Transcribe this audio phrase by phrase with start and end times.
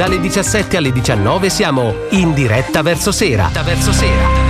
[0.00, 3.50] Dalle 17 alle 19 siamo in diretta verso sera.
[3.62, 4.49] Verso sera.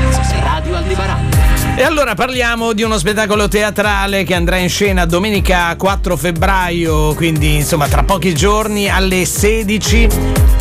[1.80, 7.54] E allora parliamo di uno spettacolo teatrale che andrà in scena domenica 4 febbraio, quindi
[7.54, 10.08] insomma tra pochi giorni alle 16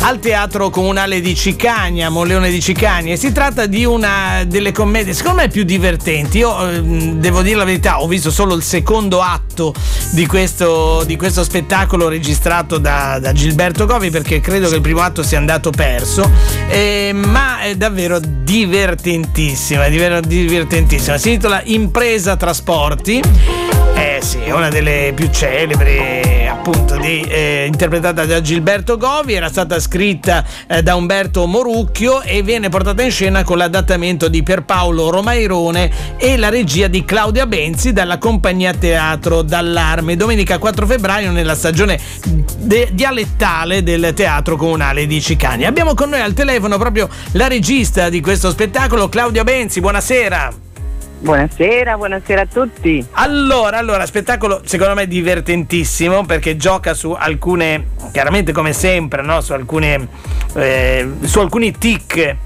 [0.00, 3.12] al Teatro Comunale di Cicagna, Molleone di Cicagna.
[3.12, 6.38] E si tratta di una delle commedie, secondo me, più divertenti.
[6.38, 9.74] Io eh, devo dire la verità, ho visto solo il secondo atto
[10.12, 15.00] di questo, di questo spettacolo registrato da, da, Gilberto Govi perché credo che il primo
[15.00, 16.30] atto sia andato perso,
[16.68, 23.22] eh, ma è davvero divertentissima, è davvero divertentissima bellissima, si intitola Impresa Trasporti.
[23.94, 29.48] Eh sì, è una delle più celebri, appunto, di, eh, interpretata da Gilberto Govi, era
[29.48, 35.10] stata scritta eh, da Umberto Morucchio e viene portata in scena con l'adattamento di Pierpaolo
[35.10, 40.16] Romairone e la regia di Claudia Benzi dalla compagnia teatro D'Allarme.
[40.16, 41.98] Domenica 4 febbraio nella stagione
[42.58, 45.66] de- dialettale del Teatro Comunale di Cicani.
[45.66, 49.80] Abbiamo con noi al telefono proprio la regista di questo spettacolo, Claudia Benzi.
[49.80, 50.69] Buonasera.
[51.22, 53.06] Buonasera, buonasera a tutti.
[53.12, 59.42] Allora, allora, spettacolo secondo me divertentissimo perché gioca su alcune, chiaramente come sempre, no?
[59.42, 60.08] su, alcune,
[60.54, 62.36] eh, su alcuni tic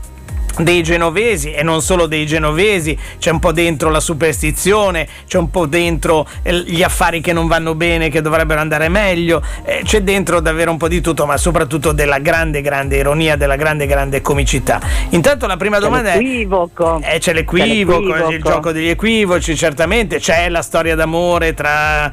[0.59, 5.51] dei genovesi e non solo dei genovesi, c'è un po' dentro la superstizione, c'è un
[5.51, 10.03] po' dentro eh, gli affari che non vanno bene, che dovrebbero andare meglio, eh, c'è
[10.03, 14.21] dentro davvero un po' di tutto, ma soprattutto della grande, grande ironia, della grande, grande
[14.21, 14.81] comicità.
[15.11, 17.01] Intanto la prima domanda c'è l'equivoco.
[17.01, 21.55] è: eh, c'è l'equivoco, c'è l'equivoco, il gioco degli equivoci, certamente, c'è la storia d'amore
[21.55, 22.11] tra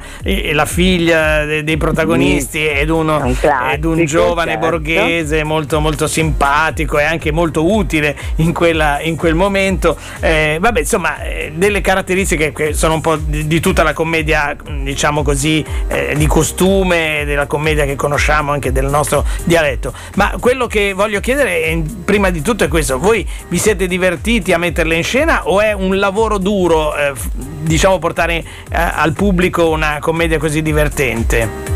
[0.52, 2.76] la figlia dei, protagonisti mm.
[2.76, 4.68] ed, uno, un classico, ed un giovane certo.
[4.68, 9.96] borghese molto, molto simpatico e anche molto utile in, quella, in quel momento.
[10.20, 14.56] Eh, vabbè, insomma, eh, delle caratteristiche che sono un po' di, di tutta la commedia,
[14.82, 19.92] diciamo così, eh, di costume, della commedia che conosciamo anche del nostro dialetto.
[20.14, 24.52] Ma quello che voglio chiedere è, prima di tutto è questo: voi vi siete divertiti
[24.52, 27.12] a metterle in scena o è un lavoro duro, eh,
[27.60, 31.72] diciamo, portare eh, al pubblico una commedia così divertente?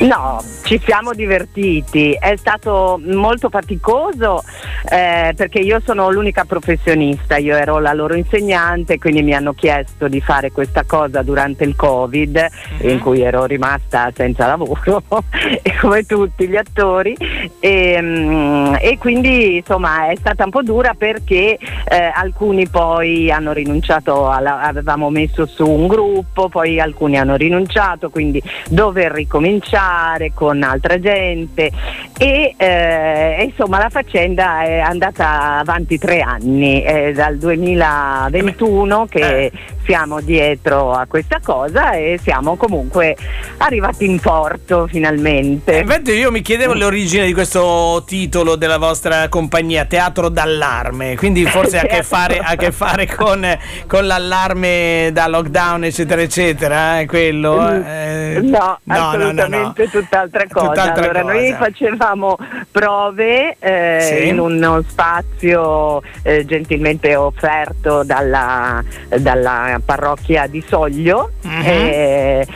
[0.00, 4.42] No, ci siamo divertiti, è stato molto faticoso
[4.88, 10.08] eh, perché io sono l'unica professionista, io ero la loro insegnante, quindi mi hanno chiesto
[10.08, 12.88] di fare questa cosa durante il Covid mm-hmm.
[12.88, 15.02] in cui ero rimasta senza lavoro
[15.82, 17.14] come tutti gli attori.
[17.60, 23.52] E, mm, e, quindi insomma è stata un po' dura perché eh, alcuni poi hanno
[23.52, 30.32] rinunciato, alla, avevamo messo su un gruppo, poi alcuni hanno rinunciato, quindi dover ricominciare parlare
[30.32, 31.70] con altra gente
[32.16, 39.52] e eh, insomma la faccenda è andata avanti tre anni, è dal 2021 che eh.
[39.84, 43.16] siamo dietro a questa cosa e siamo comunque
[43.58, 45.78] arrivati in porto finalmente.
[45.78, 51.44] Eh, infatti io mi chiedevo l'origine di questo titolo della vostra compagnia, Teatro d'allarme, quindi
[51.46, 53.46] forse ha a che fare, a che fare con,
[53.86, 57.66] con, l'allarme da lockdown eccetera eccetera, eh, quello?
[57.82, 59.86] Eh, no, no, assolutamente no, no, no.
[59.90, 60.66] tutt'altra cosa.
[60.66, 61.32] Tutt'altra allora cosa.
[61.34, 62.36] noi facevamo facevamo
[62.70, 64.28] prove eh, sì.
[64.28, 68.82] in uno spazio eh, gentilmente offerto dalla,
[69.18, 71.62] dalla, parrocchia di Soglio, uh-huh.
[71.64, 72.46] eh,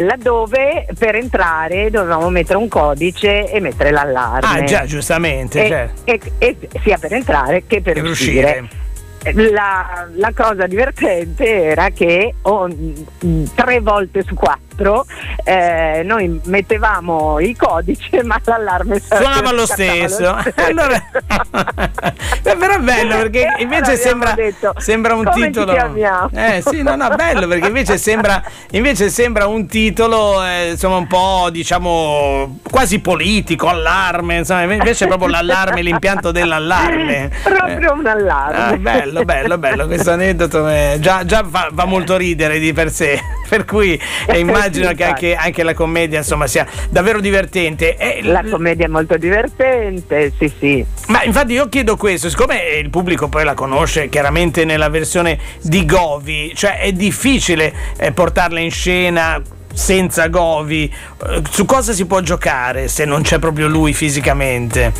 [0.00, 4.60] laddove per entrare dovevamo mettere un codice e mettere l'allarme.
[4.60, 5.64] Ah già, giustamente.
[5.64, 6.00] E, certo.
[6.04, 8.60] e, e, sia per entrare che per, per uscire.
[8.60, 8.82] uscire.
[9.32, 12.68] La, la, cosa divertente era che oh,
[13.54, 15.06] tre volte su quattro 4
[15.44, 20.66] eh, noi mettevamo il codice ma l'allarme suonava lo stesso, lo stesso.
[20.66, 21.02] allora,
[22.42, 25.72] però è bello perché invece sembra, detto, sembra, un titolo.
[26.32, 28.42] eh sì no no bello perché invece sembra,
[28.72, 35.08] invece sembra un titolo eh, insomma un po' diciamo quasi politico allarme insomma invece è
[35.08, 37.30] proprio l'allarme l'impianto dell'allarme.
[37.42, 38.56] Proprio un allarme.
[38.56, 42.90] Ah, bello bello bello questo aneddoto è, già, già fa, fa molto ridere di per
[42.90, 47.96] sé per cui è immagino immagino che anche, anche, la commedia insomma sia davvero divertente.
[47.96, 50.84] E la commedia è molto divertente, sì sì.
[51.08, 55.84] Ma infatti io chiedo questo, siccome il pubblico poi la conosce chiaramente nella versione di
[55.84, 59.40] Govi, cioè è difficile eh, portarla in scena
[59.72, 60.84] senza Govi,
[61.26, 64.92] eh, su cosa si può giocare se non c'è proprio lui fisicamente?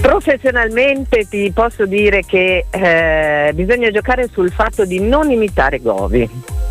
[0.00, 6.28] Professionalmente ti posso dire che eh, bisogna giocare sul fatto di non imitare Govi,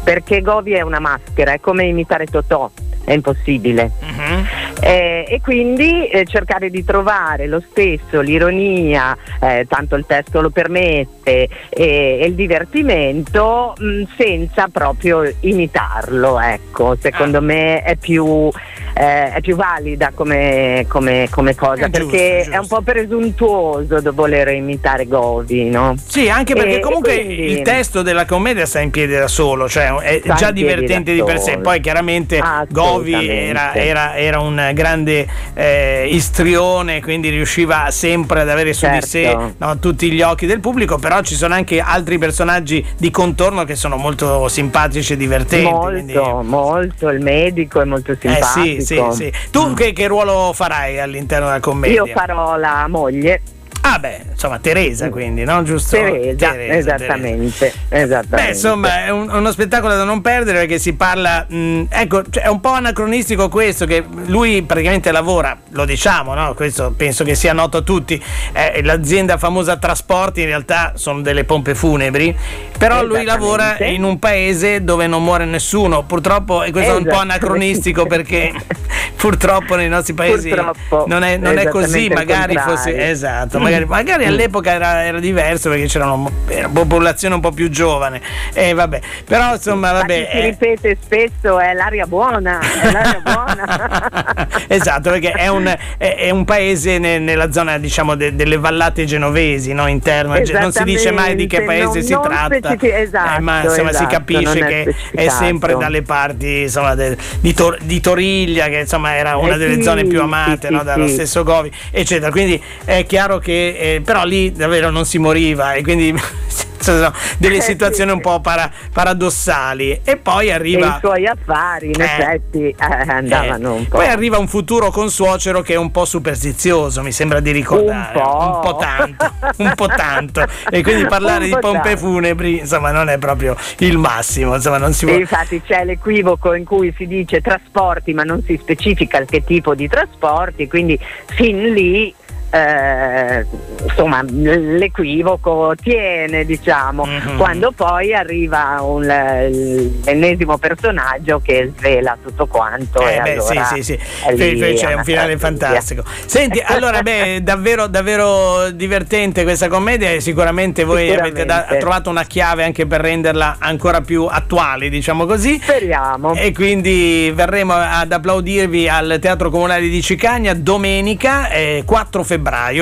[0.07, 2.71] perché Govi è una maschera, è come imitare Totò,
[3.03, 3.91] è impossibile.
[3.99, 4.45] Uh-huh.
[4.79, 10.49] Eh, e quindi eh, cercare di trovare lo stesso, l'ironia, eh, tanto il testo lo
[10.49, 16.39] permette, e, il divertimento mh, senza proprio imitarlo.
[16.39, 17.41] Ecco, secondo ah.
[17.41, 18.49] me è più
[18.99, 22.51] eh, è più valida come, come, come cosa È giusto, perché è giusto.
[22.51, 25.95] è un po' presuntuoso voler imitare Govi, no?
[26.07, 29.27] Sì, anche perché E- comunque e quindi- il testo della commedia sta in piedi da
[29.27, 31.57] solo, cioè è Sta già divertente di per sé.
[31.59, 38.73] Poi chiaramente Govi era, era- era un grande eh, istrione, quindi riusciva sempre ad avere
[38.73, 39.53] su di sé Certo.
[39.57, 43.75] no, tutti gli occhi del pubblico, però ci sono anche altri personaggi di contorno che
[43.75, 45.69] sono molto simpatici e divertenti.
[45.69, 46.13] Molto, quindi-
[46.43, 48.59] molto, il medico è molto Eh simpatico.
[48.61, 49.33] sì, sì, sì.
[49.51, 52.03] Tu che, che ruolo farai all'interno della commedia?
[52.03, 53.41] Io farò la moglie,
[53.81, 55.63] Ah beh, insomma Teresa quindi, no?
[55.63, 55.95] Giusto?
[55.95, 58.35] Teresa, Teresa, esattamente, esattamente.
[58.35, 61.45] Beh, insomma, è un- uno spettacolo da non perdere perché si parla.
[61.47, 66.53] mh, ecco, cioè, è un po' anacronistico questo, che lui praticamente lavora, lo diciamo, no?
[66.53, 68.21] Questo penso che sia noto a tutti.
[68.53, 72.35] eh, l'azienda famosa Trasporti in realtà sono delle pompe funebri,
[72.77, 76.03] però lui lavora in un paese dove non muore nessuno.
[76.03, 78.51] Purtroppo, e questo è un po' anacronistico perché
[79.15, 82.09] purtroppo nei nostri paesi Purtroppo, non è, non è così.
[82.09, 83.09] Magari fosse.
[83.09, 86.29] Esatto, magari, magari all'epoca era, era diverso perché c'era una
[86.71, 88.21] popolazione un po' più giovane.
[88.53, 90.27] E vabbè, però insomma, Ma vabbè.
[90.31, 94.47] si eh, ripete spesso è l'aria buona, è l'aria buona.
[94.67, 95.65] esatto, perché è un,
[95.97, 99.87] è- è un paese ne- nella zona diciamo de- delle vallate genovesi, no?
[99.87, 103.41] interno, Cioè, non si dice mai di che paese non- si non tratta, specifi- esatto,
[103.41, 105.43] ma insomma si esatto, capisce non è che è specificato.
[105.43, 109.83] sempre dalle parti insomma, del- di, Tor- di Toriglia, che insomma era una Eh delle
[109.83, 110.81] zone più amate no?
[110.81, 112.31] dallo stesso Govi, eccetera.
[112.31, 116.15] Quindi è chiaro che eh, però lì davvero non si moriva e quindi
[116.79, 120.01] sono delle Eh, situazioni un po' para- paradossali.
[120.03, 120.95] E poi E arriva.
[120.95, 122.03] i suoi affari in Eh.
[122.03, 123.97] effetti eh, andavano un po'.
[123.97, 128.17] Poi arriva un futuro consuocero che è un po' superstizioso, mi sembra di ricordare.
[128.17, 128.37] Un po'.
[128.37, 130.45] Un po' tanto, un po' tanto.
[130.69, 131.97] E quindi parlare di po' pompe tanto.
[131.97, 134.55] funebri, insomma, non è proprio il massimo.
[134.55, 135.17] Insomma, non si E può.
[135.17, 139.87] infatti c'è l'equivoco in cui si dice trasporti ma non si specifica che tipo di
[139.87, 142.13] trasporti, quindi fin lì
[142.49, 143.45] eh,
[143.87, 147.37] insomma l'equivoco tiene diciamo Mhm.
[147.37, 153.83] quando poi arriva un, l'ennesimo personaggio che svela tutto quanto Eh, beh, allora sì, sì,
[153.83, 153.99] sì.
[154.25, 156.03] è lì c'è un finale fantastico.
[156.25, 161.77] Senti, allora, beh, davvero, davvero divertente questa commedia e sicuramente voi avete da- Sicuramente.
[161.79, 165.59] trovato una chiave anche per renderla ancora più attuale, diciamo così.
[165.61, 172.36] speriamo E quindi verremo ad applaudirvi al Teatro Comunale di Cicagna domenica eh, 4 febbraio,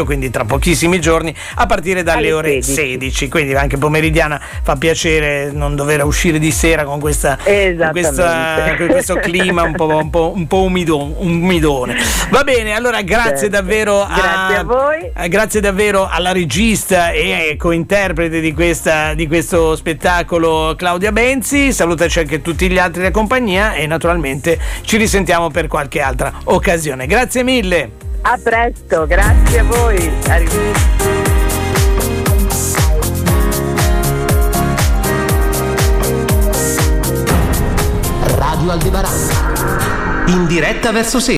[0.05, 2.73] quindi tra pochissimi giorni, a partire dalle Alle ore 16.
[2.73, 3.29] 16.
[3.29, 8.87] Quindi anche pomeridiana fa piacere non dover uscire di sera con, questa, con, questa- con
[8.87, 11.95] questo clima un po', un po', un po' umido- umidone.
[12.29, 13.49] Va bene, allora grazie Certo.
[13.49, 15.11] davvero a, Grazie a voi.
[15.15, 21.71] eh, grazie davvero alla regista e eh, cointerprete di, questa, di questo spettacolo Claudia Benzi.
[21.73, 27.05] Salutaci anche tutti gli altri della compagnia e naturalmente ci risentiamo per qualche altra occasione.
[27.07, 28.04] Grazie mille.
[28.27, 30.93] A presto grazie a voi Arrivederci.
[38.37, 39.11] Radio Aldebaran.
[40.27, 41.33] In diretta verso sera.